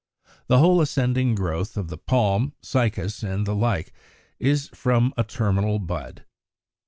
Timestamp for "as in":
3.93-3.99